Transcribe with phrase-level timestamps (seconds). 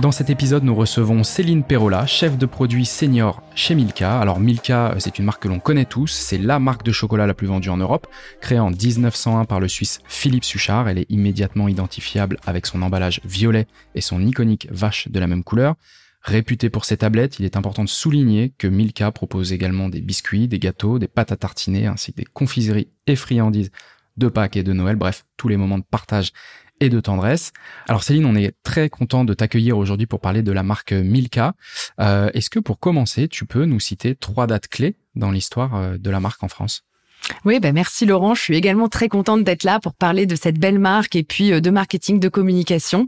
[0.00, 4.18] Dans cet épisode, nous recevons Céline Perrola, chef de produit senior chez Milka.
[4.18, 7.34] Alors Milka, c'est une marque que l'on connaît tous, c'est la marque de chocolat la
[7.34, 8.06] plus vendue en Europe,
[8.40, 10.88] créée en 1901 par le Suisse Philippe Suchard.
[10.88, 15.44] Elle est immédiatement identifiable avec son emballage violet et son iconique vache de la même
[15.44, 15.74] couleur.
[16.22, 20.48] Réputé pour ses tablettes, il est important de souligner que Milka propose également des biscuits,
[20.48, 23.70] des gâteaux, des pâtes à tartiner, ainsi que des confiseries et friandises
[24.16, 26.32] de Pâques et de Noël, bref, tous les moments de partage
[26.80, 27.52] et de tendresse.
[27.88, 31.54] Alors Céline, on est très content de t'accueillir aujourd'hui pour parler de la marque Milka.
[32.00, 35.96] Euh, Est-ce que pour commencer, tu peux nous citer trois dates clés dans l'histoire euh,
[35.98, 36.84] de la marque en France?
[37.44, 38.34] Oui, ben merci Laurent.
[38.34, 41.52] Je suis également très contente d'être là pour parler de cette belle marque et puis
[41.52, 43.06] euh, de marketing, de communication.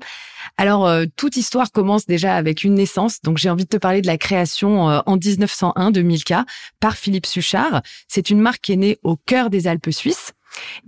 [0.58, 3.22] Alors, euh, toute histoire commence déjà avec une naissance.
[3.22, 6.44] Donc, j'ai envie de te parler de la création en 1901 de Milka
[6.78, 7.82] par Philippe Suchard.
[8.06, 10.34] C'est une marque qui est née au cœur des Alpes suisses.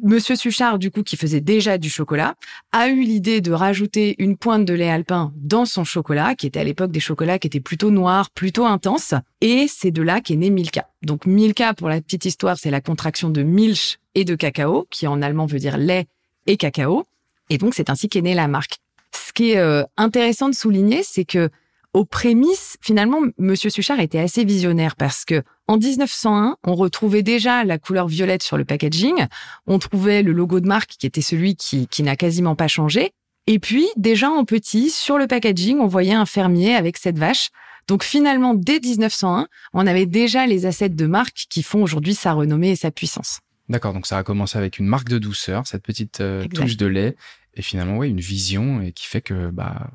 [0.03, 2.34] Monsieur Suchard, du coup, qui faisait déjà du chocolat,
[2.73, 6.61] a eu l'idée de rajouter une pointe de lait alpin dans son chocolat, qui était
[6.61, 9.15] à l'époque des chocolats qui étaient plutôt noirs, plutôt intenses.
[9.41, 10.89] Et c'est de là qu'est né Milka.
[11.03, 15.06] Donc Milka, pour la petite histoire, c'est la contraction de Milch et de cacao, qui
[15.06, 16.06] en allemand veut dire lait
[16.47, 17.06] et cacao.
[17.51, 18.78] Et donc c'est ainsi qu'est née la marque.
[19.12, 21.51] Ce qui est euh, intéressant de souligner, c'est que
[21.95, 27.64] aux prémices, finalement, Monsieur Suchard était assez visionnaire parce que en 1901, on retrouvait déjà
[27.64, 29.27] la couleur violette sur le packaging.
[29.67, 33.12] On trouvait le logo de marque qui était celui qui, qui n'a quasiment pas changé.
[33.47, 37.50] Et puis, déjà en petit, sur le packaging, on voyait un fermier avec cette vache.
[37.87, 42.33] Donc finalement, dès 1901, on avait déjà les assets de marque qui font aujourd'hui sa
[42.33, 43.41] renommée et sa puissance.
[43.69, 46.87] D'accord, donc ça a commencé avec une marque de douceur, cette petite euh, touche de
[46.87, 47.16] lait,
[47.55, 49.91] et finalement, oui, une vision et qui fait que bah,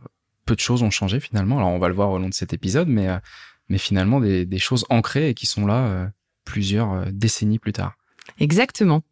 [0.50, 1.58] peu de choses ont changé finalement.
[1.58, 3.20] Alors on va le voir au long de cet épisode, mais, euh,
[3.70, 6.08] mais finalement des, des, choses ancrées et qui sont là euh,
[6.44, 7.94] plusieurs euh, décennies plus tard.
[8.40, 9.04] Exactement.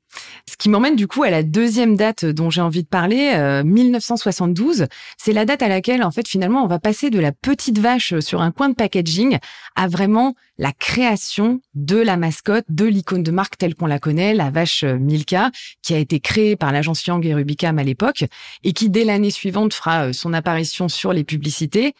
[0.49, 3.63] Ce qui m'emmène du coup à la deuxième date dont j'ai envie de parler, euh,
[3.63, 4.87] 1972.
[5.17, 8.17] C'est la date à laquelle, en fait, finalement, on va passer de la petite vache
[8.19, 9.37] sur un coin de packaging
[9.75, 14.33] à vraiment la création de la mascotte, de l'icône de marque telle qu'on la connaît,
[14.33, 15.51] la vache Milka,
[15.83, 18.25] qui a été créée par l'agence Young et Rubicam à l'époque
[18.63, 21.93] et qui, dès l'année suivante, fera son apparition sur les publicités.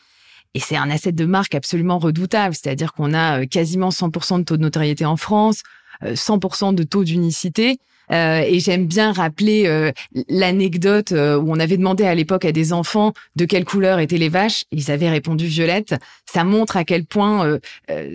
[0.54, 4.58] Et c'est un asset de marque absolument redoutable, c'est-à-dire qu'on a quasiment 100% de taux
[4.58, 5.62] de notoriété en France,
[6.04, 7.80] 100% de taux d'unicité.
[8.12, 9.92] Euh, et j'aime bien rappeler euh,
[10.30, 14.18] l'anecdote euh, où on avait demandé à l'époque à des enfants de quelle couleur étaient
[14.18, 14.64] les vaches.
[14.72, 15.96] Ils avaient répondu violette.
[16.26, 17.58] Ça montre à quel point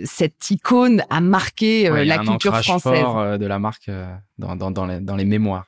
[0.05, 3.01] cette icône a marqué ouais, la culture française.
[3.01, 3.89] Fort, de la marque
[4.37, 5.65] dans, dans, dans, les, dans les mémoires.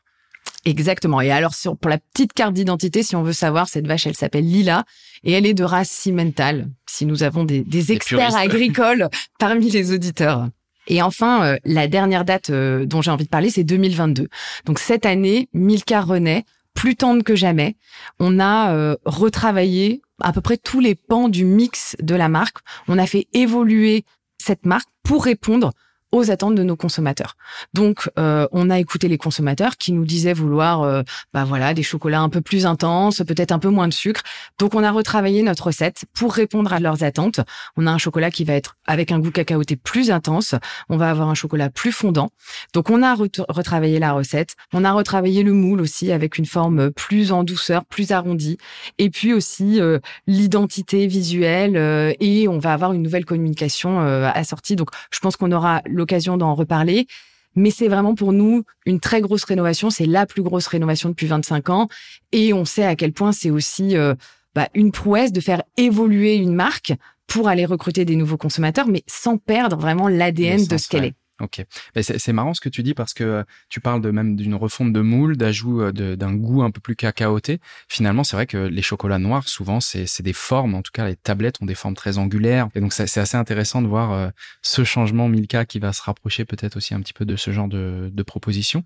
[0.65, 1.21] Exactement.
[1.21, 4.15] Et alors, sur, pour la petite carte d'identité, si on veut savoir, cette vache, elle
[4.15, 4.83] s'appelle Lila
[5.23, 6.67] et elle est de race cimentale.
[6.87, 9.09] Si nous avons des, des experts agricoles
[9.39, 10.47] parmi les auditeurs.
[10.87, 14.27] Et enfin, euh, la dernière date euh, dont j'ai envie de parler, c'est 2022.
[14.65, 17.75] Donc cette année, Milka renaît, plus tendre que jamais.
[18.19, 22.57] On a euh, retravaillé à peu près tous les pans du mix de la marque.
[22.87, 24.05] On a fait évoluer
[24.37, 25.71] cette marque pour répondre
[26.15, 27.35] aux attentes de nos consommateurs.
[27.73, 31.03] Donc, euh, on a écouté les consommateurs qui nous disaient vouloir, euh,
[31.33, 34.21] bah voilà, des chocolats un peu plus intenses, peut-être un peu moins de sucre.
[34.57, 37.41] Donc, on a retravaillé notre recette pour répondre à leurs attentes.
[37.77, 40.55] On a un chocolat qui va être avec un goût cacaoté plus intense.
[40.89, 42.29] On va avoir un chocolat plus fondant.
[42.73, 44.55] Donc, on a retravaillé la recette.
[44.73, 48.57] On a retravaillé le moule aussi avec une forme plus en douceur, plus arrondie.
[48.97, 54.29] Et puis aussi euh, l'identité visuelle euh, et on va avoir une nouvelle communication euh,
[54.33, 54.75] assortie.
[54.75, 57.07] Donc, je pense qu'on aura l'occasion d'en reparler.
[57.55, 59.89] Mais c'est vraiment pour nous une très grosse rénovation.
[59.89, 61.87] C'est la plus grosse rénovation depuis 25 ans.
[62.31, 64.13] Et on sait à quel point c'est aussi euh,
[64.53, 66.93] bah, une prouesse de faire évoluer une marque
[67.27, 71.15] pour aller recruter des nouveaux consommateurs, mais sans perdre vraiment l'ADN de ce qu'elle est.
[71.41, 71.65] Ok,
[72.01, 74.93] c'est marrant ce que tu dis parce que euh, tu parles de même d'une refonte
[74.93, 77.59] de moule, d'ajout euh, d'un goût un peu plus cacaoté.
[77.89, 80.75] Finalement, c'est vrai que les chocolats noirs, souvent, c'est des formes.
[80.75, 82.69] En tout cas, les tablettes ont des formes très angulaires.
[82.73, 84.29] Et donc, c'est assez intéressant de voir euh,
[84.61, 87.67] ce changement Milka qui va se rapprocher peut-être aussi un petit peu de ce genre
[87.67, 88.85] de, de proposition.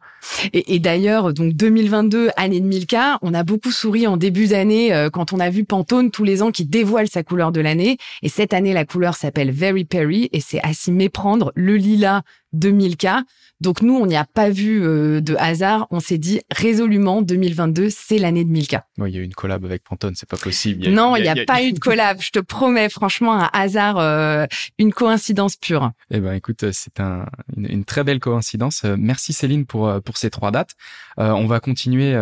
[0.52, 5.34] Et, d'ailleurs, donc 2022, année de Milka, on a beaucoup souri en début d'année quand
[5.34, 7.98] on a vu Pantone tous les ans qui dévoile sa couleur de l'année.
[8.24, 11.52] Et cette année, la couleur s'appelle Very Perry et c'est à s'y méprendre.
[11.56, 12.24] Le lilas
[12.54, 13.24] de Milka.
[13.62, 15.88] Donc nous, on n'y a pas vu euh, de hasard.
[15.92, 18.86] On s'est dit résolument 2022, c'est l'année de Milka.
[18.98, 20.88] il y a eu une collab avec Pantone, c'est pas possible.
[20.90, 22.22] non, il n'y a, pas eu de collab.
[22.22, 24.46] Je te promets, franchement, un hasard, euh,
[24.78, 25.92] une coïncidence pure.
[26.10, 27.26] Eh ben, écoute, c'est un,
[27.58, 28.84] une, très belle coïncidence.
[28.86, 30.76] Euh, merci Céline pour pour ces trois dates.
[31.18, 32.16] on va continuer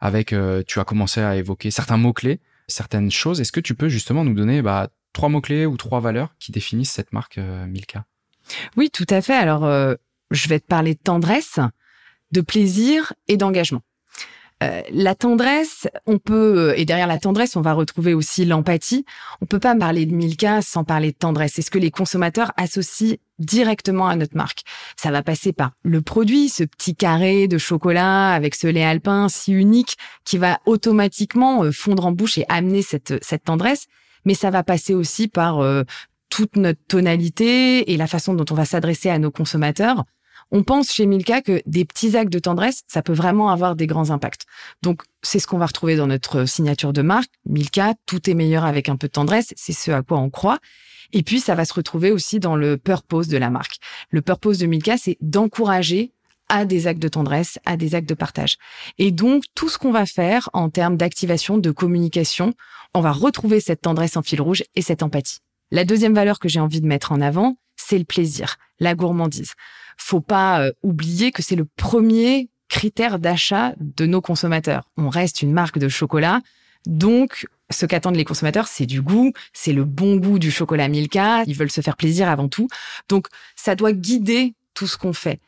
[0.00, 0.34] avec.
[0.66, 3.40] tu as commencé à évoquer certains mots clés, certaines choses.
[3.40, 6.52] Est-ce que tu peux justement nous donner bah, trois mots clés ou trois valeurs qui
[6.52, 8.04] définissent cette marque Milka
[8.76, 9.34] oui, tout à fait.
[9.34, 9.94] Alors, euh,
[10.30, 11.58] je vais te parler de tendresse,
[12.32, 13.82] de plaisir et d'engagement.
[14.62, 19.06] Euh, la tendresse, on peut, et derrière la tendresse, on va retrouver aussi l'empathie.
[19.40, 21.52] On peut pas parler de Milka sans parler de tendresse.
[21.54, 24.62] C'est ce que les consommateurs associent directement à notre marque.
[24.96, 29.30] Ça va passer par le produit, ce petit carré de chocolat avec ce lait alpin
[29.30, 33.86] si unique qui va automatiquement euh, fondre en bouche et amener cette, cette tendresse.
[34.26, 35.62] Mais ça va passer aussi par
[36.40, 40.04] toute notre tonalité et la façon dont on va s'adresser à nos consommateurs,
[40.50, 43.86] on pense chez Milka que des petits actes de tendresse, ça peut vraiment avoir des
[43.86, 44.46] grands impacts.
[44.80, 47.28] Donc, c'est ce qu'on va retrouver dans notre signature de marque.
[47.44, 49.52] Milka, tout est meilleur avec un peu de tendresse.
[49.54, 50.60] C'est ce à quoi on croit.
[51.12, 53.76] Et puis, ça va se retrouver aussi dans le purpose de la marque.
[54.08, 56.14] Le purpose de Milka, c'est d'encourager
[56.48, 58.56] à des actes de tendresse, à des actes de partage.
[58.96, 62.54] Et donc, tout ce qu'on va faire en termes d'activation, de communication,
[62.94, 65.40] on va retrouver cette tendresse en fil rouge et cette empathie.
[65.70, 69.54] La deuxième valeur que j'ai envie de mettre en avant, c'est le plaisir, la gourmandise.
[69.96, 74.88] Faut pas euh, oublier que c'est le premier critère d'achat de nos consommateurs.
[74.96, 76.40] On reste une marque de chocolat,
[76.86, 81.42] donc ce qu'attendent les consommateurs, c'est du goût, c'est le bon goût du chocolat Milka,
[81.46, 82.68] ils veulent se faire plaisir avant tout.
[83.08, 85.40] Donc ça doit guider tout ce qu'on fait.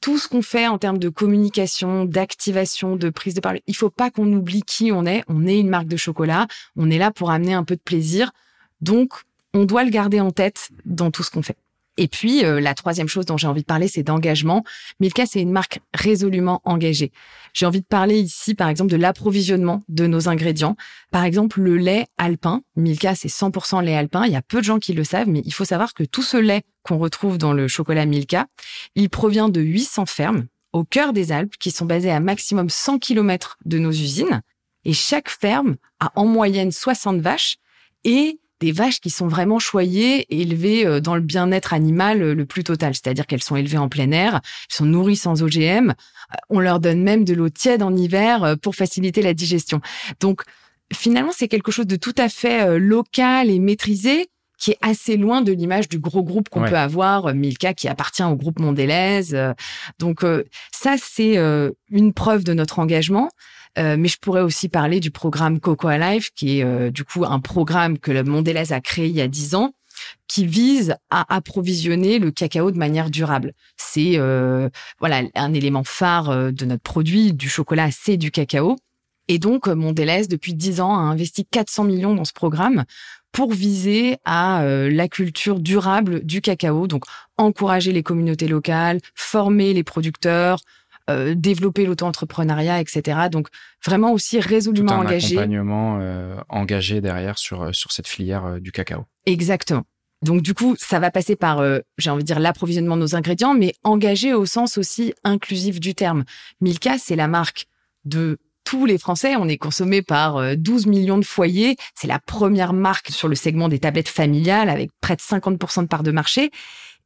[0.00, 3.90] Tout ce qu'on fait en termes de communication, d'activation, de prise de parole, il faut
[3.90, 5.24] pas qu'on oublie qui on est.
[5.28, 6.46] On est une marque de chocolat,
[6.76, 8.30] on est là pour amener un peu de plaisir.
[8.80, 9.24] Donc
[9.54, 11.56] on doit le garder en tête dans tout ce qu'on fait.
[12.00, 14.62] Et puis, euh, la troisième chose dont j'ai envie de parler, c'est d'engagement.
[15.00, 17.10] Milka, c'est une marque résolument engagée.
[17.52, 20.76] J'ai envie de parler ici, par exemple, de l'approvisionnement de nos ingrédients.
[21.10, 22.62] Par exemple, le lait alpin.
[22.76, 24.24] Milka, c'est 100% lait alpin.
[24.26, 26.22] Il y a peu de gens qui le savent, mais il faut savoir que tout
[26.22, 28.46] ce lait qu'on retrouve dans le chocolat Milka,
[28.94, 33.00] il provient de 800 fermes au cœur des Alpes qui sont basées à maximum 100
[33.00, 34.42] km de nos usines.
[34.84, 37.56] Et chaque ferme a en moyenne 60 vaches
[38.04, 42.34] et des vaches qui sont vraiment choyées et élevées euh, dans le bien-être animal euh,
[42.34, 45.90] le plus total, c'est-à-dire qu'elles sont élevées en plein air, elles sont nourries sans OGM,
[45.90, 45.92] euh,
[46.50, 49.80] on leur donne même de l'eau tiède en hiver pour faciliter la digestion.
[50.20, 50.42] Donc
[50.92, 54.28] finalement, c'est quelque chose de tout à fait local et maîtrisé
[54.58, 58.24] qui est assez loin de l'image du gros groupe qu'on peut avoir, Milka qui appartient
[58.24, 59.52] au groupe Mondelez.
[59.98, 60.24] Donc
[60.72, 61.36] ça, c'est
[61.90, 63.30] une preuve de notre engagement.
[63.78, 67.24] Euh, mais je pourrais aussi parler du programme Coco Alive, qui est euh, du coup
[67.24, 69.72] un programme que le Mondelez a créé il y a dix ans,
[70.26, 73.52] qui vise à approvisionner le cacao de manière durable.
[73.76, 74.68] C'est euh,
[74.98, 78.76] voilà un élément phare de notre produit, du chocolat, c'est du cacao.
[79.30, 82.84] Et donc, Mondelez, depuis dix ans, a investi 400 millions dans ce programme
[83.32, 87.04] pour viser à la culture durable du cacao, donc
[87.36, 90.60] encourager les communautés locales, former les producteurs,
[91.08, 93.28] euh, développer l'auto-entrepreneuriat, etc.
[93.30, 93.48] Donc
[93.82, 95.38] vraiment aussi résolument Tout un engagé.
[95.38, 99.06] accompagnement euh, engagé derrière sur euh, sur cette filière du cacao.
[99.24, 99.84] Exactement.
[100.20, 101.62] Donc du coup, ça va passer par,
[101.96, 105.94] j'ai envie de dire, l'approvisionnement de nos ingrédients, mais engagé au sens aussi inclusif du
[105.94, 106.24] terme.
[106.60, 107.66] Milka, c'est la marque
[108.04, 108.38] de
[108.68, 109.34] tous les Français.
[109.36, 111.76] On est consommé par 12 millions de foyers.
[111.94, 115.86] C'est la première marque sur le segment des tablettes familiales avec près de 50% de
[115.86, 116.50] part de marché.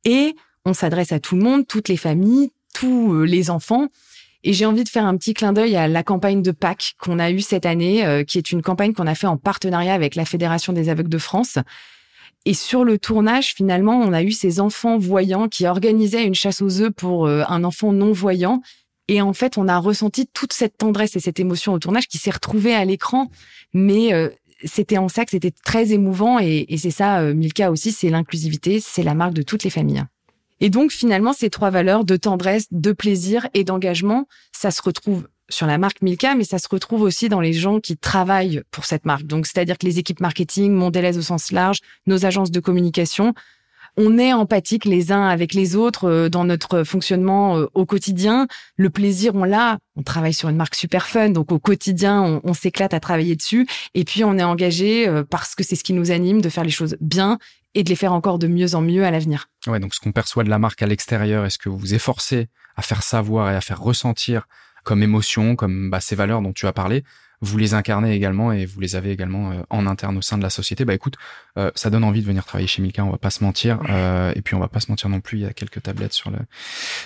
[0.05, 3.89] Et on s'adresse à tout le monde, toutes les familles, tous euh, les enfants.
[4.45, 7.21] Et j'ai envie de faire un petit clin d'œil à la campagne de Pâques qu'on
[7.21, 10.17] a eue cette année, euh, qui est une campagne qu'on a fait en partenariat avec
[10.17, 11.59] la Fédération des aveugles de France.
[12.45, 16.61] Et sur le tournage, finalement, on a eu ces enfants voyants qui organisaient une chasse
[16.61, 18.63] aux œufs pour euh, un enfant non voyant.
[19.13, 22.17] Et en fait, on a ressenti toute cette tendresse et cette émotion au tournage qui
[22.17, 23.31] s'est retrouvée à l'écran.
[23.75, 24.11] Mais
[24.65, 26.39] c'était en ça que c'était très émouvant.
[26.39, 30.03] Et, et c'est ça, Milka aussi, c'est l'inclusivité, c'est la marque de toutes les familles.
[30.61, 35.29] Et donc finalement, ces trois valeurs de tendresse, de plaisir et d'engagement, ça se retrouve
[35.51, 38.87] sur la marque Milka, mais ça se retrouve aussi dans les gens qui travaillent pour
[38.87, 39.25] cette marque.
[39.25, 43.35] Donc, c'est-à-dire que les équipes marketing, Mondelez au sens large, nos agences de communication,
[43.97, 48.47] on est empathique les uns avec les autres euh, dans notre fonctionnement euh, au quotidien.
[48.77, 49.79] Le plaisir, on l'a.
[49.97, 53.37] On travaille sur une marque super fun, donc au quotidien, on, on s'éclate à travailler
[53.37, 53.67] dessus.
[53.95, 56.65] Et puis, on est engagé euh, parce que c'est ce qui nous anime de faire
[56.65, 57.39] les choses bien
[57.75, 59.49] et de les faire encore de mieux en mieux à l'avenir.
[59.67, 62.49] Ouais, donc ce qu'on perçoit de la marque à l'extérieur, est-ce que vous vous efforcez
[62.77, 64.47] à faire savoir et à faire ressentir
[64.85, 67.05] comme émotion, comme bah, ces valeurs dont tu as parlé,
[67.43, 70.43] vous les incarnez également et vous les avez également euh, en interne au sein de
[70.43, 70.85] la société.
[70.85, 71.17] Bah écoute,
[71.59, 73.81] euh, ça donne envie de venir travailler chez Milka, on va pas se mentir.
[73.91, 76.13] Euh, et puis on va pas se mentir non plus, il y a quelques tablettes
[76.13, 76.39] sur le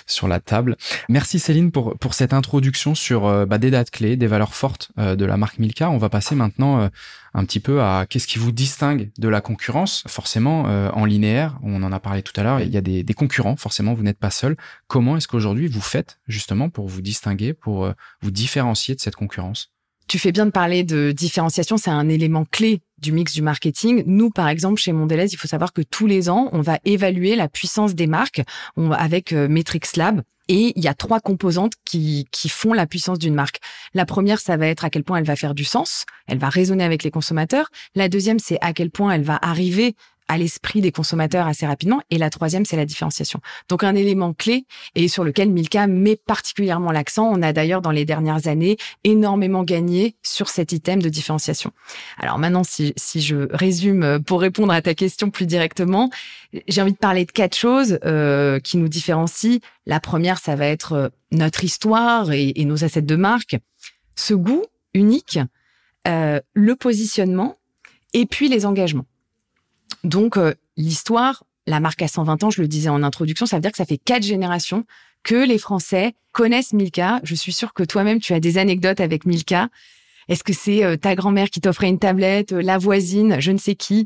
[0.05, 0.77] sur la table.
[1.09, 5.25] Merci Céline pour pour cette introduction sur bah, des dates clés, des valeurs fortes de
[5.25, 5.89] la marque Milka.
[5.89, 6.89] On va passer maintenant
[7.33, 10.03] un petit peu à qu'est-ce qui vous distingue de la concurrence.
[10.07, 13.13] Forcément, en linéaire, on en a parlé tout à l'heure, il y a des, des
[13.13, 13.55] concurrents.
[13.55, 14.55] Forcément, vous n'êtes pas seul.
[14.87, 17.91] Comment est-ce qu'aujourd'hui vous faites justement pour vous distinguer, pour
[18.21, 19.71] vous différencier de cette concurrence?
[20.07, 24.03] Tu fais bien de parler de différenciation, c'est un élément clé du mix du marketing.
[24.05, 27.35] Nous, par exemple, chez Mondelez, il faut savoir que tous les ans, on va évaluer
[27.35, 28.41] la puissance des marques
[28.91, 30.21] avec euh, Metrix Lab.
[30.49, 33.59] Et il y a trois composantes qui, qui font la puissance d'une marque.
[33.93, 36.47] La première, ça va être à quel point elle va faire du sens, elle va
[36.47, 37.69] résonner avec les consommateurs.
[37.95, 39.93] La deuxième, c'est à quel point elle va arriver
[40.27, 42.01] à l'esprit des consommateurs assez rapidement.
[42.09, 43.39] Et la troisième, c'est la différenciation.
[43.69, 44.65] Donc un élément clé
[44.95, 47.29] et sur lequel Milka met particulièrement l'accent.
[47.31, 51.71] On a d'ailleurs dans les dernières années énormément gagné sur cet item de différenciation.
[52.17, 56.09] Alors maintenant, si, si je résume euh, pour répondre à ta question plus directement,
[56.67, 59.59] j'ai envie de parler de quatre choses euh, qui nous différencient.
[59.85, 63.57] La première, ça va être euh, notre histoire et, nos assets de marque,
[64.15, 65.39] ce goût unique,
[66.07, 67.57] euh, le positionnement
[68.13, 69.05] et puis les engagements.
[70.03, 73.61] Donc, euh, l'histoire, la marque à 120 ans, je le disais en introduction, ça veut
[73.61, 74.85] dire que ça fait quatre générations
[75.23, 77.19] que les Français connaissent Milka.
[77.23, 79.69] Je suis sûre que toi-même, tu as des anecdotes avec Milka.
[80.29, 83.57] Est-ce que c'est euh, ta grand-mère qui t'offrait une tablette, euh, la voisine, je ne
[83.57, 84.05] sais qui?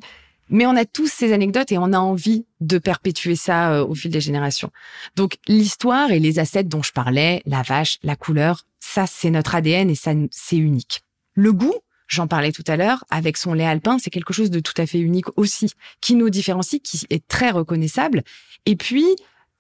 [0.50, 4.12] Mais on a tous ces anecdotes et on a envie de perpétuer ça au fil
[4.12, 4.70] des générations.
[5.16, 9.56] Donc l'histoire et les assets dont je parlais, la vache, la couleur, ça c'est notre
[9.56, 11.04] ADN et ça c'est unique.
[11.36, 11.76] Le goût,
[12.12, 14.86] J'en parlais tout à l'heure, avec son lait alpin, c'est quelque chose de tout à
[14.86, 18.24] fait unique aussi, qui nous différencie, qui est très reconnaissable.
[18.66, 19.06] Et puis,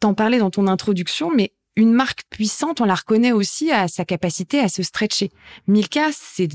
[0.01, 4.03] t'en parlais dans ton introduction, mais une marque puissante, on la reconnaît aussi à sa
[4.03, 5.31] capacité à se stretcher.
[5.67, 6.49] Milka, c'est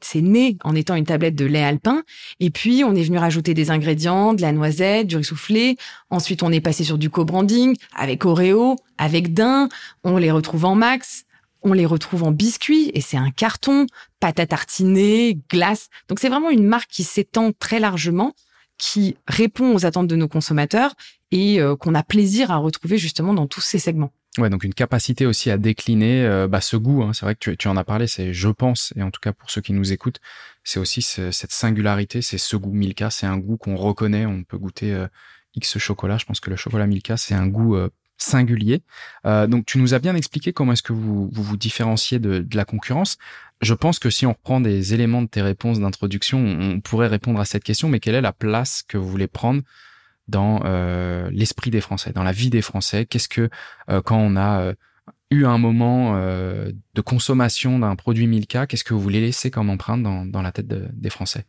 [0.00, 2.04] c'est né en étant une tablette de lait alpin.
[2.40, 5.76] Et puis, on est venu rajouter des ingrédients, de la noisette, du riz soufflé.
[6.08, 9.68] Ensuite, on est passé sur du co-branding avec Oreo, avec Dain.
[10.04, 11.25] On les retrouve en max
[11.62, 13.86] on les retrouve en biscuits et c'est un carton,
[14.20, 15.88] pâte à tartiner, glace.
[16.08, 18.34] Donc c'est vraiment une marque qui s'étend très largement,
[18.78, 20.94] qui répond aux attentes de nos consommateurs
[21.30, 24.12] et euh, qu'on a plaisir à retrouver justement dans tous ces segments.
[24.38, 27.02] Ouais, donc une capacité aussi à décliner euh, bah, ce goût.
[27.02, 27.12] Hein.
[27.14, 29.50] c'est vrai que tu, en as parlé, c'est je pense, et en tout cas pour
[29.50, 30.20] ceux qui nous écoutent,
[30.62, 34.26] c'est aussi cette singularité, c'est ce goût Milka, c'est un goût qu'on reconnaît.
[34.26, 35.06] On peut goûter euh,
[35.54, 36.18] X chocolat.
[36.18, 37.78] Je pense que le chocolat Milka, c'est un goût
[38.18, 38.82] singulier.
[39.26, 42.64] Euh, donc tu nous as bien expliqué comment est-ce que vous vous, différenciez de, la
[42.64, 43.18] concurrence.
[43.60, 47.40] Je pense que si on reprend des éléments de tes réponses d'introduction, on pourrait répondre
[47.40, 49.62] à cette question, mais quelle est la place que vous voulez prendre
[50.28, 53.06] dans euh, l'esprit des Français, dans la vie des Français?
[53.06, 53.48] Qu'est-ce que
[53.90, 54.72] euh, quand on a
[55.30, 59.70] eu un moment euh, de consommation d'un produit Milka, qu'est-ce que vous voulez laisser comme
[59.70, 61.44] empreinte dans, dans la tête de, des Français?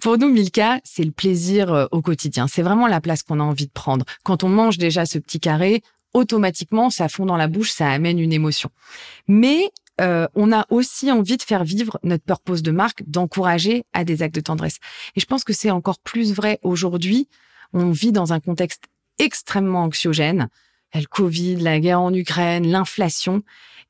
[0.00, 2.46] Pour nous, Milka, c'est le plaisir euh, au quotidien.
[2.46, 4.04] C'est vraiment la place qu'on a envie de prendre.
[4.24, 8.18] Quand on mange déjà ce petit carré, automatiquement, ça fond dans la bouche, ça amène
[8.18, 8.70] une émotion.
[9.26, 14.04] Mais euh, on a aussi envie de faire vivre notre purpose de marque, d'encourager à
[14.04, 14.78] des actes de tendresse.
[15.16, 17.28] Et je pense que c'est encore plus vrai aujourd'hui.
[17.72, 18.84] On vit dans un contexte
[19.18, 20.48] extrêmement anxiogène
[20.94, 23.42] le Covid, la guerre en Ukraine, l'inflation.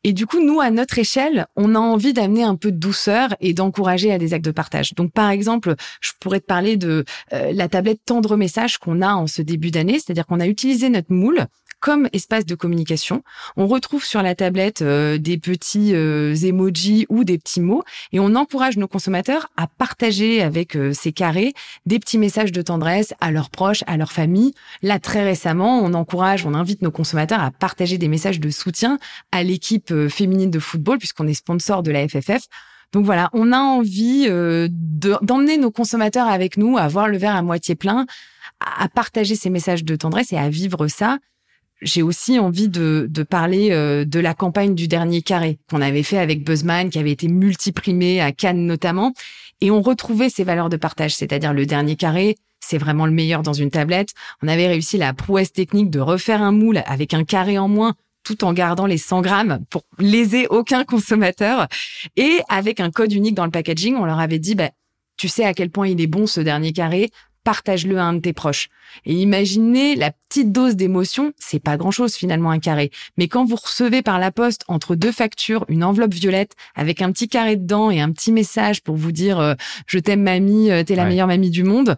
[0.04, 3.34] Et du coup, nous, à notre échelle, on a envie d'amener un peu de douceur
[3.40, 4.94] et d'encourager à des actes de partage.
[4.94, 9.14] Donc, par exemple, je pourrais te parler de euh, la tablette Tendre Message qu'on a
[9.14, 11.46] en ce début d'année, c'est-à-dire qu'on a utilisé notre moule
[11.80, 13.22] comme espace de communication.
[13.56, 18.20] On retrouve sur la tablette euh, des petits euh, emojis ou des petits mots et
[18.20, 21.54] on encourage nos consommateurs à partager avec euh, ces carrés
[21.86, 24.54] des petits messages de tendresse à leurs proches, à leur famille.
[24.82, 28.98] Là, très récemment, on encourage, on invite nos consommateurs à partager des messages de soutien
[29.32, 32.46] à l'équipe féminine de football puisqu'on est sponsor de la FFF.
[32.92, 34.26] Donc voilà, on a envie
[34.70, 38.06] d'emmener nos consommateurs avec nous, à voir le verre à moitié plein,
[38.60, 41.18] à partager ces messages de tendresse et à vivre ça
[41.80, 46.02] j'ai aussi envie de, de parler euh, de la campagne du dernier carré qu'on avait
[46.02, 49.12] fait avec Buzzman, qui avait été multiprimé à Cannes notamment.
[49.60, 53.42] Et on retrouvait ces valeurs de partage, c'est-à-dire le dernier carré, c'est vraiment le meilleur
[53.42, 54.10] dans une tablette.
[54.42, 57.94] On avait réussi la prouesse technique de refaire un moule avec un carré en moins
[58.24, 61.66] tout en gardant les 100 grammes pour léser aucun consommateur.
[62.16, 64.70] Et avec un code unique dans le packaging, on leur avait dit, bah,
[65.16, 67.10] tu sais à quel point il est bon ce dernier carré,
[67.48, 68.68] partage-le à un de tes proches.
[69.06, 72.90] Et imaginez la petite dose d'émotion, c'est pas grand-chose finalement un carré.
[73.16, 77.10] Mais quand vous recevez par la poste entre deux factures une enveloppe violette avec un
[77.10, 79.54] petit carré dedans et un petit message pour vous dire euh,
[79.86, 81.96] je t'aime mamie, euh, t'es la meilleure mamie du monde,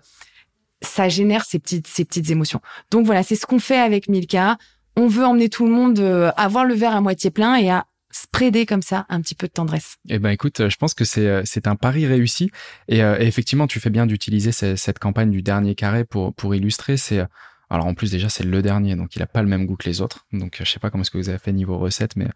[0.82, 2.60] ça génère ces petites ces petites émotions.
[2.92, 4.56] Donc voilà, c'est ce qu'on fait avec Milka.
[4.94, 7.70] On veut emmener tout le monde euh, à voir le verre à moitié plein et
[7.70, 9.96] à spreader comme ça un petit peu de tendresse.
[10.08, 12.50] Eh ben écoute, je pense que c'est euh, c'est un pari réussi
[12.88, 16.96] et, euh, effectivement tu fais bien d'utiliser cette campagne du dernier carré pour pour illustrer.
[16.96, 17.24] C'est
[17.70, 19.88] alors en plus déjà c'est le dernier donc il a pas le même goût que
[19.88, 22.26] les autres donc je sais pas comment est-ce que vous avez fait niveau recette mais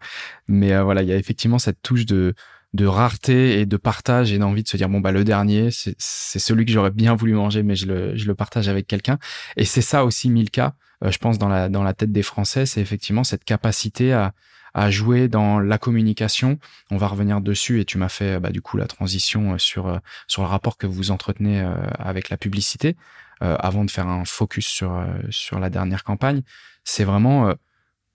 [0.47, 2.33] mais voilà il y a effectivement cette touche de
[2.75, 6.39] de rareté et de partage et d'envie de se dire bon bah le dernier c'est
[6.39, 9.17] celui que j'aurais bien voulu manger mais je le, je le partage avec quelqu'un
[9.55, 12.65] et c'est ça aussi Milka euh, je pense dans la dans la tête des Français
[12.65, 14.33] c'est effectivement cette capacité à
[14.75, 16.59] à jouer dans la communication.
[16.91, 19.87] On va revenir dessus et tu m'as fait bah, du coup la transition euh, sur
[19.87, 21.65] euh, sur le rapport que vous entretenez
[21.97, 22.95] avec la publicité.
[23.41, 26.41] Avant de faire un focus sur sur la dernière campagne
[26.85, 27.53] c'est vraiment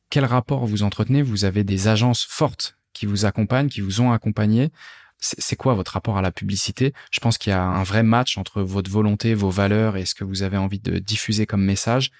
[0.08, 1.22] quel rapport vous entretenez?
[1.22, 4.70] Vous avez des agences fortes qui vous accompagnent, qui vous ont accompagné.
[5.18, 6.94] C'est quoi votre rapport à la publicité?
[7.10, 10.14] Je pense qu'il y a un vrai match entre votre volonté, vos valeurs et ce
[10.14, 12.10] que vous avez envie de diffuser comme message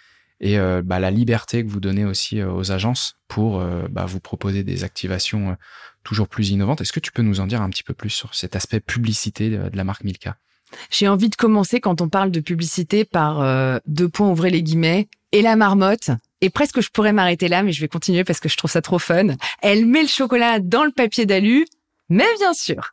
[0.41, 4.07] et euh, bah, la liberté que vous donnez aussi euh, aux agences pour euh, bah,
[4.07, 5.57] vous proposer des activations
[6.03, 6.81] toujours plus innovantes.
[6.81, 9.51] Est-ce que tu peux nous en dire un petit peu plus sur cet aspect publicité
[9.51, 10.37] de, la marque Milka?
[10.91, 15.09] J'ai envie de commencer quand on parle de publicité par deux points, ouvrez les guillemets,
[15.33, 16.11] et la marmotte.
[16.41, 18.81] Et presque je pourrais m'arrêter là, mais je vais continuer parce que je trouve ça
[18.81, 19.35] trop fun.
[19.63, 21.67] Elle met le chocolat dans le papier d'alu.
[22.11, 22.91] Mais bien sûr,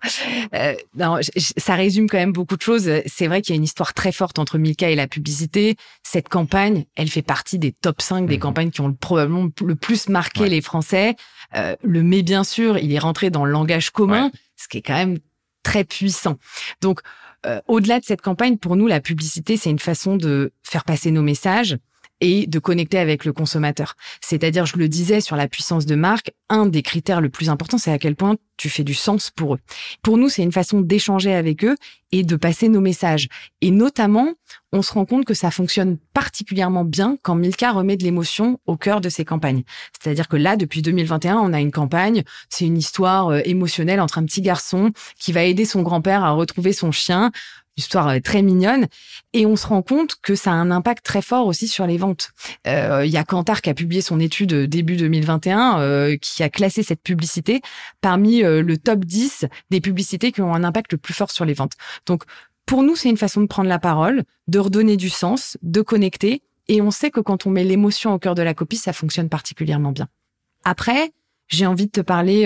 [0.53, 1.17] euh, non,
[1.57, 2.89] ça résume quand même beaucoup de choses.
[3.07, 5.75] C'est vrai qu'il y a une histoire très forte entre Milka et la publicité.
[6.03, 8.39] Cette campagne, elle fait partie des top 5 des mhm.
[8.39, 11.15] campagnes qui ont probablement le plus marqué les Français.
[11.55, 14.81] Euh, le mais bien sûr, il est rentré dans le langage commun, ce qui est
[14.83, 15.17] quand même
[15.63, 16.37] très puissant.
[16.81, 17.01] Donc,
[17.45, 21.11] euh, au-delà de cette campagne, pour nous, la publicité, c'est une façon de faire passer
[21.11, 21.77] nos messages,
[22.21, 23.95] et de connecter avec le consommateur.
[24.21, 27.77] C'est-à-dire, je le disais sur la puissance de marque, un des critères le plus important,
[27.77, 29.59] c'est à quel point tu fais du sens pour eux.
[30.01, 31.75] Pour nous, c'est une façon d'échanger avec eux
[32.11, 33.27] et de passer nos messages.
[33.61, 34.33] Et notamment,
[34.71, 38.77] on se rend compte que ça fonctionne particulièrement bien quand Milka remet de l'émotion au
[38.77, 39.63] cœur de ses campagnes.
[39.99, 44.17] C'est-à-dire que là, depuis 2021, on a une campagne, c'est une histoire euh, émotionnelle entre
[44.17, 47.31] un petit garçon qui va aider son grand-père à retrouver son chien
[47.77, 48.87] histoire euh, très mignonne.
[49.33, 51.97] Et on se rend compte que ça a un impact très fort aussi sur les
[51.97, 52.31] ventes.
[52.65, 56.49] Euh, il y a Kantar qui a publié son étude début 2021 euh, qui a
[56.49, 57.61] classé cette publicité
[58.01, 61.53] parmi le top 10 des publicités qui ont un impact le plus fort sur les
[61.53, 61.73] ventes.
[62.05, 62.23] Donc
[62.65, 66.41] pour nous, c'est une façon de prendre la parole, de redonner du sens, de connecter.
[66.67, 69.29] Et on sait que quand on met l'émotion au cœur de la copie, ça fonctionne
[69.29, 70.07] particulièrement bien.
[70.65, 71.11] Après,
[71.47, 72.45] j'ai envie de te parler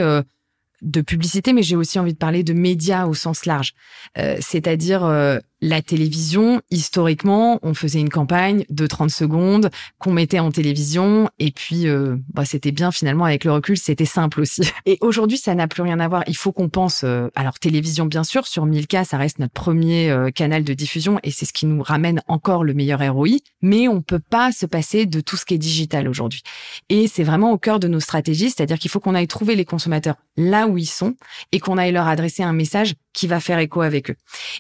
[0.82, 3.74] de publicité, mais j'ai aussi envie de parler de médias au sens large.
[4.18, 9.70] Euh, c'est-à-dire euh, la télévision, historiquement, on faisait une campagne de 30 secondes
[10.00, 14.06] qu'on mettait en télévision et puis euh, bah, c'était bien finalement avec le recul, c'était
[14.06, 14.64] simple aussi.
[14.88, 16.24] Et aujourd'hui, ça n'a plus rien à voir.
[16.28, 20.10] Il faut qu'on pense, euh, alors télévision bien sûr, sur Milka, ça reste notre premier
[20.10, 23.88] euh, canal de diffusion et c'est ce qui nous ramène encore le meilleur ROI, mais
[23.88, 26.42] on peut pas se passer de tout ce qui est digital aujourd'hui.
[26.90, 29.66] Et c'est vraiment au cœur de nos stratégies, c'est-à-dire qu'il faut qu'on aille trouver les
[29.66, 31.16] consommateurs là où ils sont
[31.52, 34.16] et qu'on aille leur adresser un message qui va faire écho avec eux.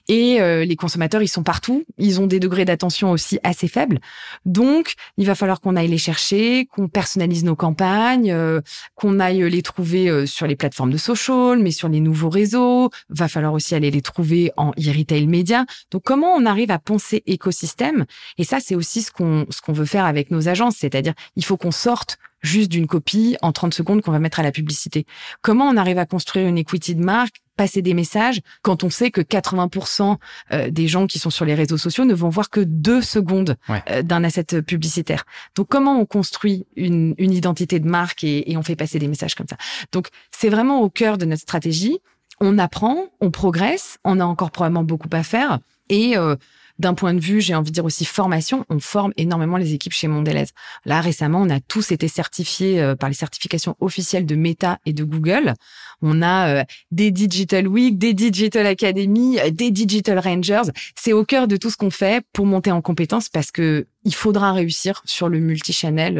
[0.07, 1.83] Et les consommateurs, ils sont partout.
[1.97, 3.99] Ils ont des degrés d'attention aussi assez faibles.
[4.45, 8.61] Donc, il va falloir qu'on aille les chercher, qu'on personnalise nos campagnes, euh,
[8.95, 12.89] qu'on aille les trouver euh, sur les plateformes de social, mais sur les nouveaux réseaux.
[13.09, 15.65] Va falloir aussi aller les trouver en e-retail média.
[15.91, 18.05] Donc, comment on arrive à penser écosystème?
[18.37, 20.77] Et ça, c'est aussi ce qu'on ce qu'on veut faire avec nos agences.
[20.77, 24.43] C'est-à-dire, il faut qu'on sorte juste d'une copie en 30 secondes qu'on va mettre à
[24.43, 25.05] la publicité.
[25.41, 29.11] Comment on arrive à construire une equity de marque passer des messages quand on sait
[29.11, 30.17] que 80%
[30.51, 33.57] euh, des gens qui sont sur les réseaux sociaux ne vont voir que deux secondes
[33.69, 35.25] euh, d'un asset publicitaire.
[35.55, 39.07] Donc comment on construit une, une identité de marque et, et on fait passer des
[39.07, 39.57] messages comme ça?
[39.91, 41.99] Donc c'est vraiment au cœur de notre stratégie.
[42.39, 45.59] On apprend, on progresse, on a encore probablement beaucoup à faire
[45.89, 46.35] et euh,
[46.79, 49.93] d'un point de vue, j'ai envie de dire aussi formation, on forme énormément les équipes
[49.93, 50.45] chez Mondelez.
[50.85, 54.93] Là, récemment, on a tous été certifiés euh, par les certifications officielles de Meta et
[54.93, 55.53] de Google.
[56.01, 60.71] On a euh, des Digital Week, des Digital Academy, euh, des Digital Rangers.
[60.95, 64.15] C'est au cœur de tout ce qu'on fait pour monter en compétences parce que il
[64.15, 66.19] faudra réussir sur le multichannel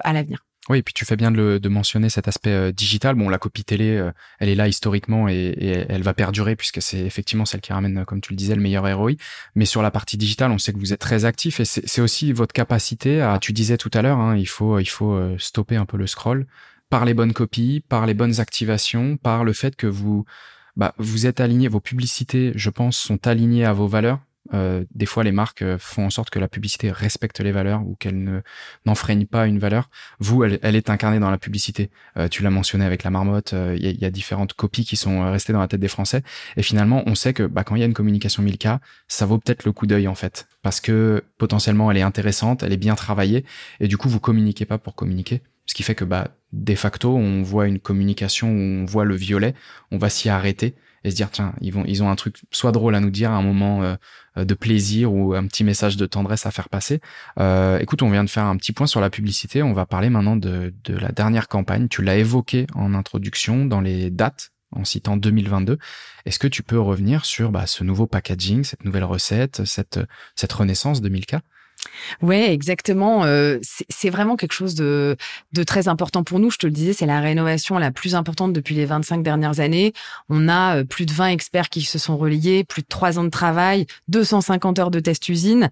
[0.00, 0.44] à l'avenir.
[0.68, 3.16] Oui, et puis tu fais bien de, mentionner cet aspect euh, digital.
[3.16, 7.00] Bon, la copie télé, euh, elle est là historiquement et, elle va perdurer puisque c'est
[7.00, 9.12] effectivement celle qui ramène, comme tu le disais, le meilleur ROI.
[9.56, 12.32] Mais sur la partie digitale, on sait que vous êtes très actif et c'est aussi
[12.32, 15.76] votre capacité à, tu disais tout à l'heure, hein, il faut, il faut euh, stopper
[15.76, 16.46] un peu le scroll
[16.90, 20.26] par les bonnes copies, par les bonnes activations, par le fait que vous,
[20.76, 24.20] bah, vous êtes aligné, vos publicités, je pense, sont alignées à vos valeurs.
[24.54, 27.82] Euh, des fois, les marques euh, font en sorte que la publicité respecte les valeurs
[27.86, 28.40] ou qu'elle ne
[28.86, 29.88] n'enfreigne pas une valeur.
[30.18, 31.90] Vous, elle, est incarnée dans la publicité.
[32.16, 33.52] Euh, tu l'as mentionné avec la marmotte.
[33.52, 36.22] Il y, y, a différentes copies qui sont restées dans la tête des Français.
[36.56, 39.38] Et finalement, on sait que bah, quand il y a une communication 1000K, ça vaut
[39.38, 42.94] peut-être le coup d'œil en fait, parce que potentiellement, elle est intéressante, elle est bien
[42.94, 43.44] travaillée,
[43.80, 45.42] et du coup, vous communiquez pas pour communiquer.
[45.66, 49.14] Ce qui fait que bah, de facto, on voit une communication où on voit le
[49.14, 49.54] violet,
[49.90, 52.72] on va s'y arrêter et se dire tiens ils vont ils ont un truc soit
[52.72, 53.94] drôle à nous dire un moment euh,
[54.36, 57.00] euh, de plaisir ou un petit message de tendresse à faire passer.
[57.38, 59.62] Euh, écoute on vient de faire un petit point sur la publicité.
[59.62, 61.88] On va parler maintenant de, de la dernière campagne.
[61.88, 65.78] Tu l'as évoqué en introduction dans les dates en citant 2022
[66.24, 70.00] est-ce que tu peux revenir sur bah, ce nouveau packaging cette nouvelle recette cette
[70.34, 71.42] cette renaissance de Milka
[72.20, 73.24] Ouais, exactement.
[73.24, 75.16] Euh, c'est vraiment quelque chose de,
[75.52, 76.50] de très important pour nous.
[76.50, 79.92] Je te le disais, c'est la rénovation la plus importante depuis les 25 dernières années.
[80.28, 83.24] On a euh, plus de 20 experts qui se sont reliés, plus de 3 ans
[83.24, 85.70] de travail, 250 heures de test usine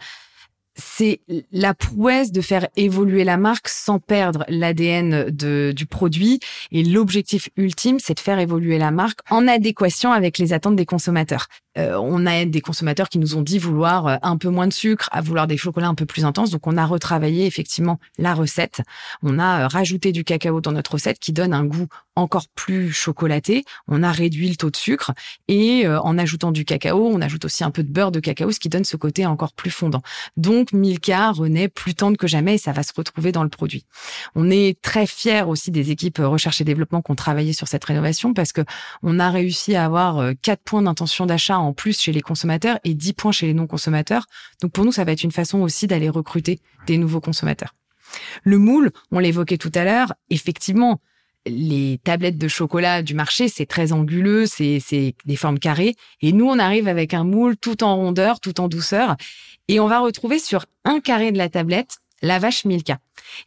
[0.80, 1.20] c'est
[1.52, 6.40] la prouesse de faire évoluer la marque sans perdre l'ADN du produit.
[6.72, 10.86] Et l'objectif ultime, c'est de faire évoluer la marque en adéquation avec les attentes des
[10.86, 11.46] consommateurs.
[11.78, 14.72] Euh, on a des consommateurs qui nous ont dit vouloir euh, un peu moins de
[14.72, 16.50] sucre, à vouloir des chocolats un peu plus intenses.
[16.50, 18.82] Donc, on a retravaillé effectivement la recette.
[19.22, 22.92] On a euh, rajouté du cacao dans notre recette qui donne un goût encore plus
[22.92, 23.64] chocolaté.
[23.86, 25.12] On a réduit le taux de sucre
[25.48, 28.60] et en ajoutant du cacao, on ajoute aussi un peu de beurre de cacao, ce
[28.60, 30.02] qui donne ce côté encore plus fondant.
[30.36, 33.86] Donc, Milka renaît plus tendre que jamais et ça va se retrouver dans le produit.
[34.34, 37.84] On est très fiers aussi des équipes recherche et développement qui ont travaillé sur cette
[37.84, 38.62] rénovation parce que
[39.02, 42.94] on a réussi à avoir quatre points d'intention d'achat en plus chez les consommateurs et
[42.94, 44.26] 10 points chez les non-consommateurs.
[44.62, 47.74] Donc pour nous, ça va être une façon aussi d'aller recruter des nouveaux consommateurs.
[48.42, 51.00] Le moule, on l'évoquait tout à l'heure, effectivement,
[51.46, 55.94] les tablettes de chocolat du marché, c'est très anguleux, c'est des formes carrées.
[56.20, 59.16] Et nous, on arrive avec un moule tout en rondeur, tout en douceur.
[59.68, 62.98] Et on va retrouver sur un carré de la tablette la vache Milka.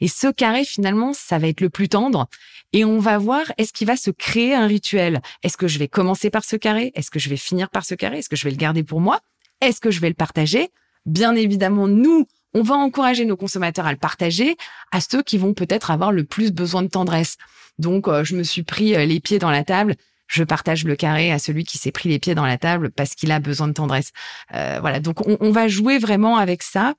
[0.01, 2.27] Et ce carré, finalement, ça va être le plus tendre.
[2.73, 5.21] Et on va voir, est-ce qu'il va se créer un rituel?
[5.43, 6.91] Est-ce que je vais commencer par ce carré?
[6.95, 8.17] Est-ce que je vais finir par ce carré?
[8.17, 9.19] Est-ce que je vais le garder pour moi?
[9.61, 10.69] Est-ce que je vais le partager?
[11.05, 14.57] Bien évidemment, nous, on va encourager nos consommateurs à le partager
[14.91, 17.37] à ceux qui vont peut-être avoir le plus besoin de tendresse.
[17.77, 19.95] Donc, euh, je me suis pris euh, les pieds dans la table.
[20.27, 23.13] Je partage le carré à celui qui s'est pris les pieds dans la table parce
[23.13, 24.11] qu'il a besoin de tendresse.
[24.53, 24.99] Euh, voilà.
[24.99, 26.95] Donc, on, on va jouer vraiment avec ça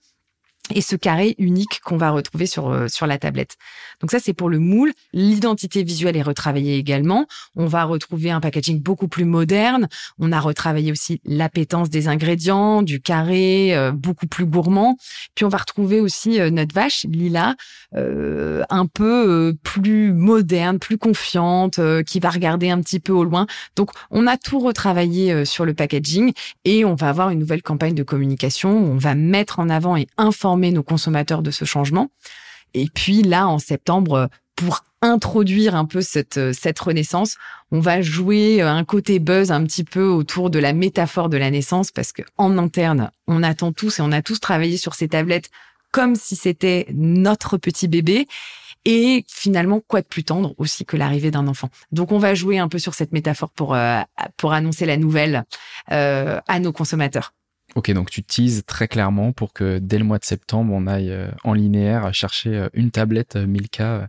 [0.73, 3.57] et ce carré unique qu'on va retrouver sur euh, sur la tablette.
[4.01, 7.27] Donc ça c'est pour le moule, l'identité visuelle est retravaillée également.
[7.55, 12.81] On va retrouver un packaging beaucoup plus moderne, on a retravaillé aussi l'appétence des ingrédients,
[12.81, 14.97] du carré euh, beaucoup plus gourmand.
[15.35, 17.57] Puis on va retrouver aussi euh, notre vache Lila
[17.97, 23.47] un peu plus moderne, plus confiante, qui va regarder un petit peu au loin.
[23.77, 26.33] Donc on a tout retravaillé sur le packaging
[26.65, 30.09] et on va avoir une nouvelle campagne de communication, on va mettre en avant et
[30.17, 32.11] informer nos consommateurs de ce changement.
[32.75, 37.37] Et puis là, en septembre, pour introduire un peu cette, cette renaissance,
[37.71, 41.51] on va jouer un côté buzz un petit peu autour de la métaphore de la
[41.51, 45.09] naissance parce que en interne, on attend tous et on a tous travaillé sur ces
[45.09, 45.51] tablettes
[45.93, 48.27] comme si c'était notre petit bébé.
[48.85, 51.71] Et finalement, quoi de plus tendre aussi que l'arrivée d'un enfant.
[51.93, 54.01] Donc, on va jouer un peu sur cette métaphore pour euh,
[54.37, 55.45] pour annoncer la nouvelle
[55.91, 57.33] euh, à nos consommateurs.
[57.75, 61.11] Ok, donc tu teases très clairement pour que dès le mois de septembre, on aille
[61.11, 64.09] euh, en linéaire chercher euh, une tablette euh, Milka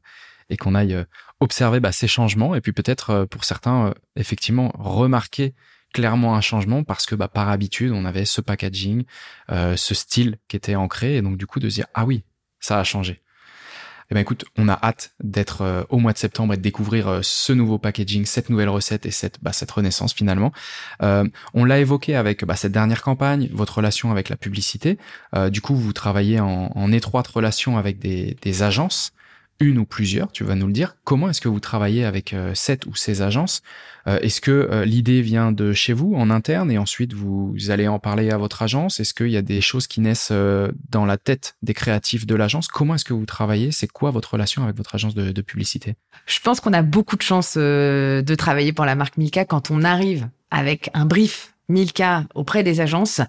[0.49, 1.03] et qu'on aille
[1.39, 5.55] observer bah, ces changements et puis peut-être pour certains, effectivement, remarquer
[5.91, 9.05] clairement un changement parce que bah, par habitude, on avait ce packaging,
[9.49, 12.23] ce style qui était ancré et donc du coup de se dire, ah oui,
[12.59, 13.23] ça a changé.
[14.11, 17.07] Eh ben écoute, on a hâte d'être euh, au mois de septembre et de découvrir
[17.07, 20.51] euh, ce nouveau packaging, cette nouvelle recette et cette, bah, cette renaissance finalement.
[21.01, 24.97] Euh, on l'a évoqué avec bah, cette dernière campagne, votre relation avec la publicité.
[25.49, 29.11] du coup, vous travaillez en, étroite relation avec des agences
[29.59, 30.97] une ou plusieurs, tu vas nous le dire.
[31.03, 33.61] Comment est-ce que vous travaillez avec euh, cette ou ces agences?
[34.07, 37.87] Euh, Est-ce que euh, l'idée vient de chez vous, en interne, et ensuite vous allez
[37.87, 38.99] en parler à votre agence?
[38.99, 40.33] Est-ce qu'il y a des choses qui naissent
[40.89, 42.67] dans la tête des créatifs de l'agence?
[42.67, 43.71] Comment est-ce que vous travaillez?
[43.71, 45.95] C'est quoi votre relation avec votre agence de, de publicité?
[46.25, 49.45] Je pense qu'on a beaucoup de chance de travailler pour la marque Milka.
[49.45, 53.21] Quand on arrive avec un brief Milka auprès des agences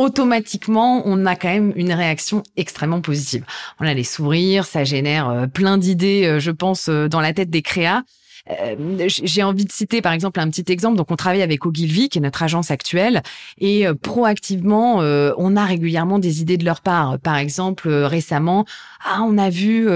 [0.00, 3.44] automatiquement, on a quand même une réaction extrêmement positive.
[3.80, 7.34] On a les sourires, ça génère euh, plein d'idées, euh, je pense, euh, dans la
[7.34, 8.02] tête des créas.
[8.48, 10.96] Euh, j'ai envie de citer par exemple un petit exemple.
[10.96, 13.22] Donc on travaille avec Ogilvy, qui est notre agence actuelle,
[13.58, 17.18] et euh, proactivement, euh, on a régulièrement des idées de leur part.
[17.18, 18.64] Par exemple, récemment,
[19.04, 19.88] ah on a vu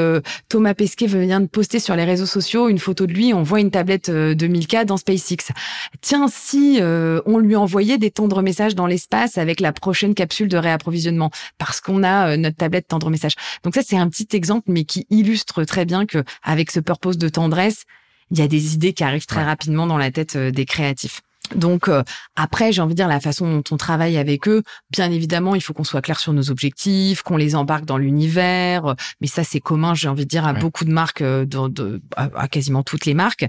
[0.49, 3.35] Thomas Pesquet vient de poster sur les réseaux sociaux une photo de lui.
[3.35, 5.53] On voit une tablette de Milka dans SpaceX.
[6.01, 10.57] Tiens, si on lui envoyait des tendres messages dans l'espace avec la prochaine capsule de
[10.57, 13.35] réapprovisionnement, parce qu'on a notre tablette tendre message.
[13.63, 17.19] Donc ça c'est un petit exemple, mais qui illustre très bien que avec ce purpose
[17.19, 17.85] de tendresse
[18.31, 21.23] il y a des idées qui arrivent très rapidement dans la tête euh, des créatifs.
[21.55, 22.03] Donc euh,
[22.37, 25.61] après, j'ai envie de dire la façon dont on travaille avec eux, bien évidemment, il
[25.61, 29.61] faut qu'on soit clair sur nos objectifs, qu'on les embarque dans l'univers, mais ça c'est
[29.61, 33.15] commun, j'ai envie de dire à beaucoup de marques, euh, de, à, quasiment toutes les
[33.15, 33.47] marques.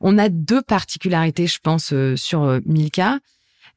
[0.00, 3.18] On a deux particularités, je pense, euh, sur Milka.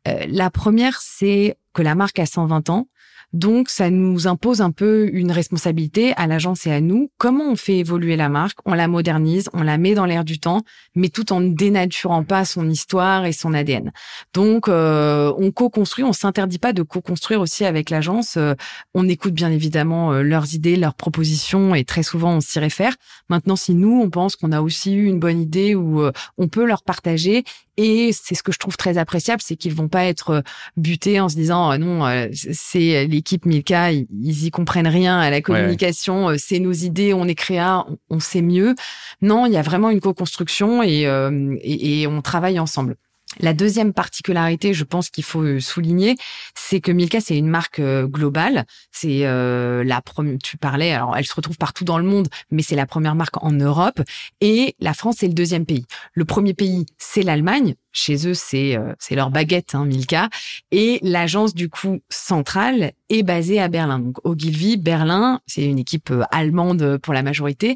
[0.05, 2.87] la première, c'est que la marque a 120 ans.
[3.35, 7.11] Donc, ça nous impose un peu une responsabilité à l'agence et à nous.
[7.17, 8.59] Comment on fait évoluer la marque?
[8.63, 10.61] On la modernise, on la met dans l'air du temps,
[10.95, 13.91] mais tout en ne dénaturant pas son histoire et son ADN.
[14.33, 18.37] Donc, euh, on co-construit, on s'interdit pas de co-construire aussi avec l'agence.
[18.37, 18.53] Euh,
[18.93, 22.95] on écoute bien évidemment euh, leurs idées, leurs propositions et très souvent on s'y réfère.
[23.27, 26.63] Maintenant, si nous, on pense qu'on a aussi eu une bonne idée ou on peut
[26.63, 27.43] leur partager
[27.77, 30.43] et c'est ce que je trouve très appréciable, c'est qu'ils vont pas être
[30.77, 34.07] butés en se disant non, c'est les l'équipe Milka, ils,
[34.45, 36.29] y comprennent rien à la communication.
[36.29, 38.75] Euh, c'est nos idées, on est créa, on, sait mieux.
[39.21, 42.97] Non, il y a vraiment une co-construction et, euh, et on travaille ensemble.
[43.39, 46.15] La deuxième particularité, je pense qu'il faut euh, souligner,
[46.55, 48.65] c'est que Milka c'est une marque euh, globale.
[48.91, 50.37] C'est euh, la première.
[50.43, 53.43] Tu parlais, alors elle se retrouve partout dans le monde, mais c'est la première marque
[53.43, 54.01] en Europe
[54.41, 55.85] et la France est le deuxième pays.
[56.13, 57.75] Le premier pays c'est l'Allemagne.
[57.91, 60.29] Chez eux c'est c'est leur baguette, hein, Milka.
[60.71, 63.99] Et l'agence du coup centrale est basée à Berlin.
[63.99, 67.75] Donc Ogilvy, Berlin, c'est une équipe allemande pour la majorité.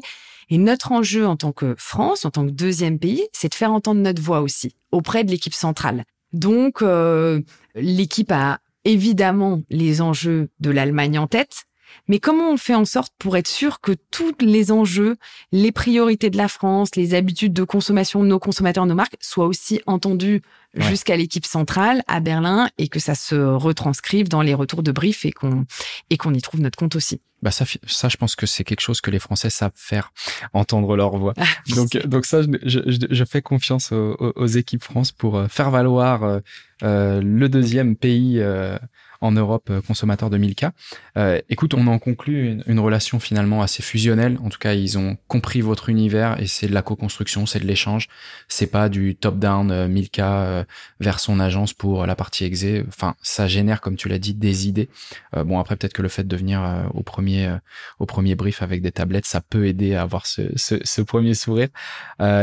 [0.50, 3.72] Et notre enjeu en tant que France, en tant que deuxième pays, c'est de faire
[3.72, 6.04] entendre notre voix aussi auprès de l'équipe centrale.
[6.32, 7.40] Donc, euh,
[7.74, 11.64] l'équipe a évidemment les enjeux de l'Allemagne en tête,
[12.08, 15.16] mais comment on fait en sorte pour être sûr que tous les enjeux,
[15.52, 19.46] les priorités de la France, les habitudes de consommation de nos consommateurs, nos marques, soient
[19.46, 20.42] aussi entendus
[20.74, 25.24] jusqu'à l'équipe centrale à Berlin et que ça se retranscrive dans les retours de brief
[25.24, 25.66] et qu'on
[26.10, 27.20] et qu'on y trouve notre compte aussi.
[27.42, 30.12] Bah ça, ça, je pense que c'est quelque chose que les Français savent faire,
[30.52, 31.32] entendre leur voix.
[31.38, 35.48] Ah, donc, donc ça, je, je, je, fais confiance aux, aux, équipes France pour euh,
[35.48, 36.40] faire valoir euh,
[36.82, 38.78] euh, le deuxième pays euh,
[39.20, 40.72] en Europe euh, consommateur de Milka.
[41.16, 44.38] Euh, écoute, on en conclut une, une, relation finalement assez fusionnelle.
[44.42, 47.66] En tout cas, ils ont compris votre univers et c'est de la co-construction, c'est de
[47.66, 48.08] l'échange.
[48.48, 50.64] C'est pas du top-down euh, Milka euh,
[51.00, 52.84] vers son agence pour la partie exé.
[52.88, 54.88] Enfin, ça génère, comme tu l'as dit, des idées.
[55.36, 56.60] Euh, bon, après, peut-être que le fait de venir
[56.94, 57.56] au premier
[57.98, 61.34] au premier brief avec des tablettes, ça peut aider à avoir ce, ce, ce premier
[61.34, 61.68] sourire.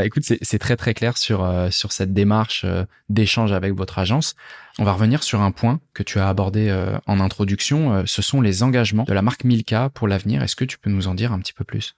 [0.04, 2.64] écoute, c'est très très clair sur sur cette démarche
[3.08, 4.34] d'échange avec votre agence.
[4.78, 7.94] On va revenir sur un point que tu as abordé euh, en introduction.
[7.94, 10.42] Euh, ce sont les engagements de la marque Milka pour l'avenir.
[10.42, 11.96] Est-ce que tu peux nous en dire un petit peu plus?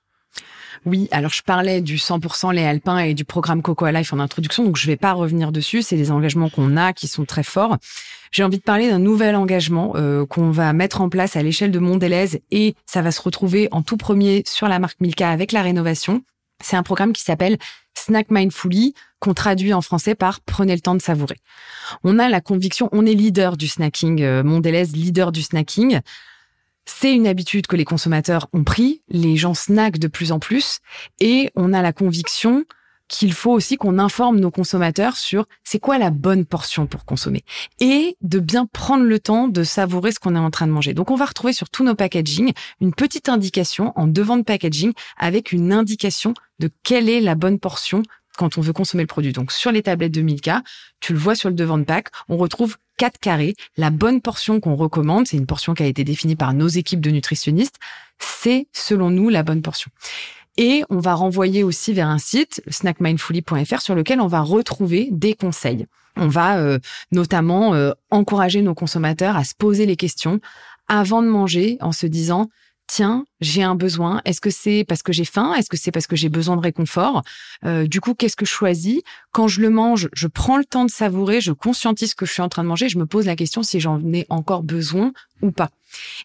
[0.87, 4.64] Oui, alors je parlais du 100% les alpins et du programme Cocoa Life en introduction,
[4.64, 5.83] donc je vais pas revenir dessus.
[5.83, 7.77] C'est des engagements qu'on a qui sont très forts.
[8.33, 11.73] J'ai envie de parler d'un nouvel engagement euh, qu'on va mettre en place à l'échelle
[11.73, 15.53] de Mondelez et ça va se retrouver en tout premier sur la marque Milka avec
[15.53, 16.23] la rénovation.
[16.61, 17.59] C'est un programme qui s'appelle
[17.94, 21.37] Snack Mindfully, qu'on traduit en français par Prenez le temps de savourer.
[22.05, 26.01] On a la conviction, on est leader du snacking, euh, Mondelez leader du snacking.
[26.87, 30.79] C'est une habitude que les consommateurs ont pris, les gens snackent de plus en plus,
[31.20, 32.64] et on a la conviction
[33.11, 37.44] qu'il faut aussi qu'on informe nos consommateurs sur c'est quoi la bonne portion pour consommer
[37.81, 40.94] et de bien prendre le temps de savourer ce qu'on est en train de manger.
[40.94, 44.92] Donc on va retrouver sur tous nos packaging une petite indication en devant de packaging
[45.18, 48.03] avec une indication de quelle est la bonne portion
[48.37, 49.33] quand on veut consommer le produit.
[49.33, 50.62] Donc sur les tablettes de Milka,
[51.01, 53.55] tu le vois sur le devant de pack, on retrouve 4 carrés.
[53.77, 57.01] La bonne portion qu'on recommande, c'est une portion qui a été définie par nos équipes
[57.01, 57.77] de nutritionnistes,
[58.18, 59.90] c'est selon nous la bonne portion.
[60.62, 65.33] Et on va renvoyer aussi vers un site, snackmindfully.fr, sur lequel on va retrouver des
[65.33, 65.87] conseils.
[66.16, 66.79] On va euh,
[67.12, 70.38] notamment euh, encourager nos consommateurs à se poser les questions
[70.87, 72.51] avant de manger en se disant
[72.90, 74.20] tiens, j'ai un besoin.
[74.24, 75.55] Est-ce que c'est parce que j'ai faim?
[75.55, 77.22] Est-ce que c'est parce que j'ai besoin de réconfort?
[77.64, 79.00] Euh, Du coup, qu'est-ce que je choisis?
[79.31, 82.33] Quand je le mange, je prends le temps de savourer, je conscientise ce que je
[82.33, 85.12] suis en train de manger, je me pose la question si j'en ai encore besoin
[85.40, 85.70] ou pas.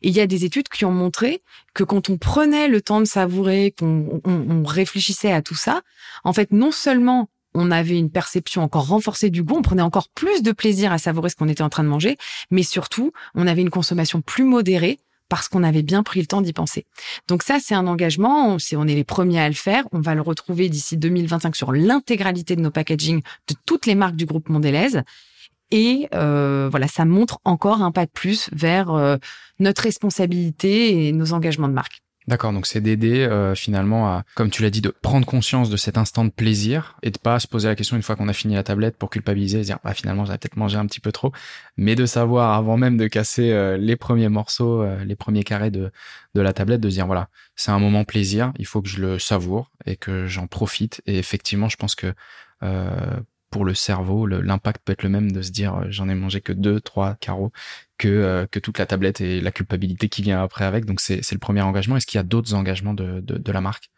[0.01, 1.41] Et il y a des études qui ont montré
[1.75, 5.81] que quand on prenait le temps de savourer, qu'on on, réfléchissait à tout ça,
[6.23, 10.09] en fait, non seulement on avait une perception encore renforcée du goût, on prenait encore
[10.09, 12.17] plus de plaisir à savourer ce qu'on était en train de manger,
[12.49, 14.99] mais surtout, on avait une consommation plus modérée
[15.35, 16.85] parce qu'on avait bien pris le temps d'y penser.
[17.27, 18.55] Donc ça, c'est un engagement.
[18.55, 19.83] On, on est les premiers à le faire.
[19.91, 24.15] On va le retrouver d'ici 2025 sur l'intégralité de nos packaging de toutes les marques
[24.15, 25.01] du groupe Mondelez.
[25.71, 29.17] Et euh, voilà, ça montre encore un pas de plus vers euh,
[29.59, 32.01] notre responsabilité et nos engagements de marque.
[32.27, 35.77] D'accord, donc c'est d'aider euh, finalement à, comme tu l'as dit, de prendre conscience de
[35.77, 38.33] cet instant de plaisir et de pas se poser la question une fois qu'on a
[38.33, 41.11] fini la tablette pour culpabiliser et dire bah finalement j'avais peut-être mangé un petit peu
[41.11, 41.31] trop,
[41.77, 45.69] mais de savoir avant même de casser euh, les premiers morceaux, euh, les premiers carrés
[45.69, 45.91] de
[46.33, 49.19] de la tablette, de dire voilà c'est un moment plaisir, il faut que je le
[49.19, 51.03] savoure et que j'en profite.
[51.05, 52.11] Et effectivement je pense que
[53.51, 56.51] pour le cerveau, l'impact peut être le même de se dire j'en ai mangé que
[56.51, 57.51] deux, trois carreaux
[57.97, 60.85] que, euh, que toute la tablette et la culpabilité qui vient après avec.
[60.85, 61.97] Donc c'est le premier engagement.
[61.97, 63.89] Est-ce qu'il y a d'autres engagements de, de, de la marque?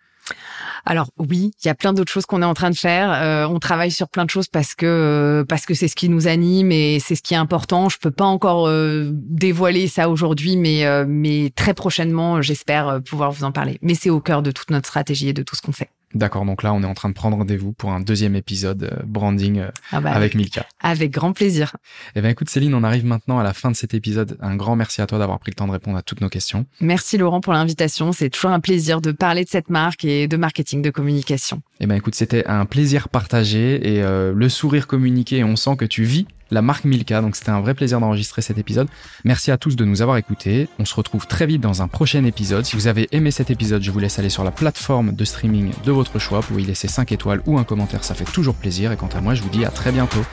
[0.85, 3.11] Alors oui, il y a plein d'autres choses qu'on est en train de faire.
[3.11, 6.27] Euh, on travaille sur plein de choses parce que parce que c'est ce qui nous
[6.27, 7.87] anime et c'est ce qui est important.
[7.87, 13.45] Je peux pas encore euh, dévoiler ça aujourd'hui, mais mais très prochainement, j'espère pouvoir vous
[13.45, 13.79] en parler.
[13.81, 15.89] Mais c'est au cœur de toute notre stratégie et de tout ce qu'on fait.
[16.17, 19.03] D'accord, donc là, on est en train de prendre rendez-vous pour un deuxième épisode euh,
[19.05, 20.65] branding euh, ah bah avec Milka.
[20.81, 21.75] Avec grand plaisir.
[22.15, 24.35] Eh bien, écoute, Céline, on arrive maintenant à la fin de cet épisode.
[24.41, 26.65] Un grand merci à toi d'avoir pris le temps de répondre à toutes nos questions.
[26.81, 28.13] Merci Laurent pour l'invitation.
[28.13, 31.61] C'est toujours un plaisir de parler de cette marque et de marketing, de communication.
[31.79, 35.43] Eh bien, écoute, c'était un plaisir partagé et euh, le sourire communiqué.
[35.43, 37.21] On sent que tu vis la marque Milka.
[37.21, 38.87] Donc c'était un vrai plaisir d'enregistrer cet épisode.
[39.23, 40.67] Merci à tous de nous avoir écoutés.
[40.79, 42.65] On se retrouve très vite dans un prochain épisode.
[42.65, 45.71] Si vous avez aimé cet épisode, je vous laisse aller sur la plateforme de streaming
[45.83, 48.03] de votre choix pour y laisser 5 étoiles ou un commentaire.
[48.03, 48.91] Ça fait toujours plaisir.
[48.91, 50.23] Et quant à moi, je vous dis à très bientôt.